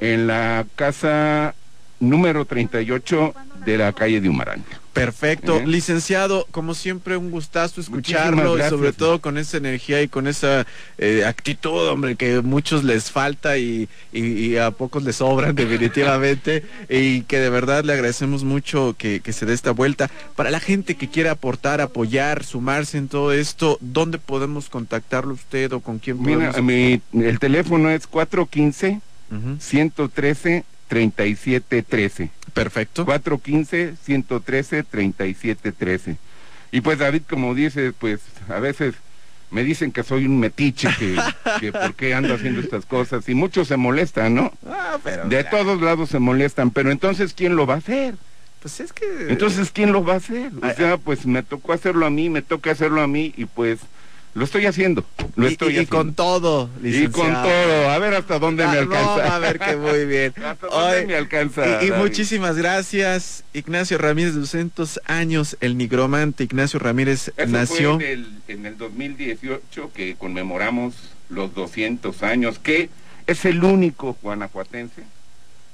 en 0.00 0.26
la 0.26 0.66
casa 0.74 1.54
número 2.00 2.44
38 2.44 3.34
de 3.64 3.78
la 3.78 3.92
calle 3.92 4.20
de 4.20 4.28
Humarán. 4.28 4.64
Perfecto. 4.98 5.60
Licenciado, 5.64 6.46
como 6.50 6.74
siempre, 6.74 7.16
un 7.16 7.30
gustazo 7.30 7.80
escucharlo 7.80 8.58
y 8.58 8.62
sobre 8.68 8.92
todo 8.92 9.20
con 9.20 9.38
esa 9.38 9.56
energía 9.56 10.02
y 10.02 10.08
con 10.08 10.26
esa 10.26 10.66
eh, 10.98 11.24
actitud, 11.26 11.88
hombre, 11.88 12.16
que 12.16 12.34
a 12.36 12.42
muchos 12.42 12.84
les 12.84 13.10
falta 13.10 13.56
y, 13.58 13.88
y- 14.12 14.20
y 14.22 14.56
a 14.56 14.70
pocos 14.70 15.02
les 15.04 15.16
sobran 15.16 15.54
definitivamente 15.54 16.64
y 16.88 17.22
que 17.22 17.38
de 17.38 17.50
verdad 17.50 17.84
le 17.84 17.92
agradecemos 17.92 18.44
mucho 18.44 18.94
que, 18.98 19.20
que 19.20 19.32
se 19.32 19.46
dé 19.46 19.54
esta 19.54 19.70
vuelta. 19.72 20.10
Para 20.36 20.50
la 20.50 20.60
gente 20.60 20.96
que 20.96 21.08
quiera 21.08 21.32
aportar, 21.32 21.80
apoyar, 21.80 22.44
sumarse 22.44 22.98
en 22.98 23.08
todo 23.08 23.32
esto, 23.32 23.78
¿dónde 23.80 24.18
podemos 24.18 24.68
contactarlo 24.68 25.34
usted 25.34 25.72
o 25.72 25.80
con 25.80 25.98
quién 25.98 26.20
Mira, 26.22 26.52
podemos? 26.52 26.62
mi, 26.62 27.00
el 27.24 27.38
teléfono 27.38 27.90
es 27.90 28.06
415 28.06 29.00
Ujú. 29.30 29.56
113 29.60 30.64
3713. 30.88 32.30
Perfecto. 32.52 33.04
415 33.04 33.94
113 34.02 34.82
3713. 34.82 36.16
Y 36.70 36.80
pues 36.80 36.98
David, 36.98 37.22
como 37.28 37.54
dices, 37.54 37.94
pues 37.98 38.20
a 38.48 38.60
veces 38.60 38.94
me 39.50 39.64
dicen 39.64 39.92
que 39.92 40.02
soy 40.02 40.26
un 40.26 40.38
metiche, 40.38 40.88
que, 40.98 41.16
que 41.60 41.72
por 41.72 41.94
qué 41.94 42.14
ando 42.14 42.34
haciendo 42.34 42.60
estas 42.60 42.84
cosas 42.84 43.28
y 43.28 43.34
muchos 43.34 43.68
se 43.68 43.76
molestan, 43.76 44.34
¿no? 44.34 44.52
Ah, 44.66 44.98
pero 45.02 45.28
De 45.28 45.44
todos 45.44 45.80
lados 45.80 46.10
se 46.10 46.18
molestan, 46.18 46.70
pero 46.70 46.90
entonces 46.90 47.32
¿quién 47.32 47.56
lo 47.56 47.66
va 47.66 47.74
a 47.74 47.78
hacer? 47.78 48.14
Pues 48.60 48.80
es 48.80 48.92
que... 48.92 49.04
Entonces, 49.28 49.70
¿quién 49.70 49.92
lo 49.92 50.04
va 50.04 50.14
a 50.14 50.16
hacer? 50.16 50.50
O 50.60 50.74
sea, 50.74 50.96
pues 50.96 51.26
me 51.26 51.42
tocó 51.42 51.72
hacerlo 51.72 52.06
a 52.06 52.10
mí, 52.10 52.28
me 52.28 52.42
toca 52.42 52.72
hacerlo 52.72 53.00
a 53.00 53.06
mí 53.06 53.32
y 53.36 53.44
pues 53.44 53.78
lo 54.34 54.44
estoy 54.44 54.66
haciendo. 54.66 55.04
Lo 55.36 55.48
y, 55.48 55.52
estoy 55.52 55.68
y- 55.68 55.78
haciendo. 55.78 55.96
con 55.96 56.14
todo, 56.14 56.70
Y 56.82 57.06
con 57.08 57.32
todo, 57.32 57.90
a 57.90 57.98
ver 57.98 58.14
hasta 58.14 58.38
dónde 58.38 58.64
me 58.66 58.76
Ah, 58.76 58.80
alcanza. 58.80 59.16
no, 59.28 59.32
a 59.34 59.38
ver 59.38 59.58
que 59.58 59.76
muy 59.76 60.04
bien. 60.06 60.32
¿Hasta 60.44 60.66
dónde 60.68 61.06
me 61.06 61.14
alcanza? 61.16 61.82
y, 61.84 61.90
muchísimas 61.92 62.56
gracias, 62.56 63.44
Ignacio 63.52 63.98
Ramírez, 63.98 64.34
200 64.34 65.00
años, 65.06 65.56
el 65.60 65.76
nigromante 65.76 66.44
Ignacio 66.44 66.78
Ramírez 66.78 67.32
Eso 67.36 67.46
nació. 67.50 67.94
fue 67.96 68.12
en 68.12 68.20
el, 68.20 68.26
en 68.48 68.66
el 68.66 68.78
2018 68.78 69.90
que 69.94 70.14
conmemoramos 70.16 70.94
los 71.28 71.54
200 71.54 72.22
años, 72.22 72.58
que 72.58 72.90
es 73.26 73.44
el 73.44 73.62
único 73.64 74.16
guanajuatense 74.22 75.02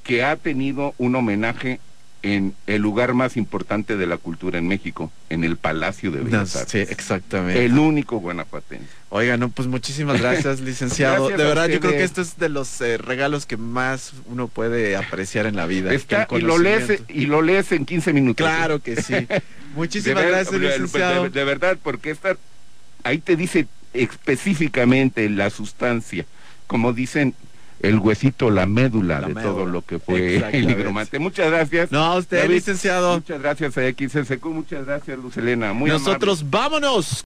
que 0.02 0.22
ha 0.24 0.36
tenido 0.36 0.94
un 0.98 1.14
homenaje 1.16 1.80
en 2.24 2.54
el 2.66 2.80
lugar 2.80 3.12
más 3.12 3.36
importante 3.36 3.98
de 3.98 4.06
la 4.06 4.16
cultura 4.16 4.58
en 4.58 4.66
México, 4.66 5.12
en 5.28 5.44
el 5.44 5.58
Palacio 5.58 6.10
de 6.10 6.20
No, 6.20 6.24
Bellas 6.24 6.50
sí, 6.50 6.58
Artes. 6.58 6.90
exactamente. 6.90 7.64
El 7.66 7.78
único 7.78 8.16
guanajuatense. 8.16 8.86
Oiga, 9.10 9.36
no, 9.36 9.50
pues 9.50 9.68
muchísimas 9.68 10.20
gracias, 10.22 10.60
licenciado. 10.62 11.26
Gracias 11.28 11.38
de 11.38 11.44
verdad, 11.44 11.68
yo 11.68 11.80
creo 11.80 11.92
que 11.92 12.02
esto 12.02 12.22
es 12.22 12.38
de 12.38 12.48
los 12.48 12.80
eh, 12.80 12.96
regalos 12.96 13.44
que 13.44 13.58
más 13.58 14.14
uno 14.26 14.48
puede 14.48 14.96
apreciar 14.96 15.44
en 15.44 15.56
la 15.56 15.66
vida. 15.66 15.92
Está, 15.92 16.26
y 16.30 16.40
lo 16.40 16.56
lees 16.56 17.02
y 17.08 17.26
lo 17.26 17.42
lees 17.42 17.70
en 17.72 17.84
15 17.84 18.12
minutos. 18.14 18.46
Claro 18.46 18.78
que 18.80 18.96
sí. 19.02 19.14
Muchísimas 19.76 20.22
ver- 20.24 20.32
gracias, 20.32 20.60
licenciado. 20.60 21.24
de- 21.24 21.30
de 21.30 21.44
verdad, 21.44 21.76
porque 21.82 22.10
esta, 22.10 22.36
ahí 23.02 23.18
te 23.18 23.36
dice 23.36 23.66
específicamente 23.92 25.28
la 25.28 25.50
sustancia, 25.50 26.24
como 26.66 26.92
dicen 26.94 27.34
el 27.80 27.98
huesito, 27.98 28.50
la 28.50 28.66
médula 28.66 29.20
La 29.20 29.28
de 29.28 29.34
médula. 29.34 29.52
todo 29.54 29.66
lo 29.66 29.82
que 29.82 29.98
fue 29.98 30.36
el 30.56 30.66
nigromante. 30.66 31.18
Muchas 31.18 31.50
gracias. 31.50 31.92
No, 31.92 32.02
a 32.04 32.16
usted, 32.16 32.38
David, 32.38 32.54
licenciado. 32.54 33.14
Muchas 33.14 33.40
gracias 33.42 33.76
a 33.76 33.82
XSQ, 33.82 34.44
muchas 34.46 34.86
gracias 34.86 35.18
Luz 35.18 35.36
Elena. 35.36 35.72
Muy 35.74 35.90
amable. 35.90 36.06
Nosotros 36.06 36.48
vámonos 36.48 37.22